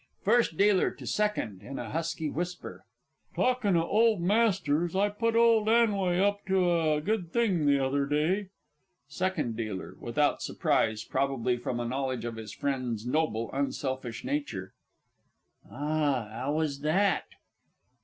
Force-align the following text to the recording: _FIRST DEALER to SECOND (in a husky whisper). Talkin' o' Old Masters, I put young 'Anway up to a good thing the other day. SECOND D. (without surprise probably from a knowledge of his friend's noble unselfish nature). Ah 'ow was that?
_FIRST 0.25 0.57
DEALER 0.57 0.89
to 0.89 1.05
SECOND 1.05 1.61
(in 1.61 1.77
a 1.77 1.91
husky 1.91 2.27
whisper). 2.27 2.85
Talkin' 3.35 3.77
o' 3.77 3.87
Old 3.87 4.19
Masters, 4.19 4.95
I 4.95 5.09
put 5.09 5.35
young 5.35 5.67
'Anway 5.69 6.17
up 6.19 6.43
to 6.47 6.71
a 6.73 7.01
good 7.01 7.31
thing 7.31 7.67
the 7.67 7.77
other 7.77 8.07
day. 8.07 8.47
SECOND 9.09 9.55
D. 9.55 9.71
(without 9.99 10.41
surprise 10.41 11.03
probably 11.03 11.55
from 11.55 11.79
a 11.79 11.85
knowledge 11.85 12.25
of 12.25 12.37
his 12.37 12.51
friend's 12.51 13.05
noble 13.05 13.51
unselfish 13.53 14.23
nature). 14.25 14.73
Ah 15.69 16.31
'ow 16.45 16.53
was 16.53 16.79
that? 16.81 17.25